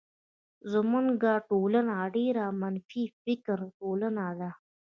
زمونږ 0.71 1.07
ټولنه 1.49 1.95
ډيره 2.15 2.43
منفی 2.61 3.03
فکره 3.23 3.65
ټولنه 3.79 4.25
ده. 4.39 4.49